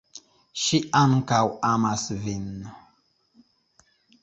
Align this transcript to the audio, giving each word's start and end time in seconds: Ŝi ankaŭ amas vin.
Ŝi 0.61 0.79
ankaŭ 1.01 1.41
amas 1.73 2.07
vin. 2.25 2.49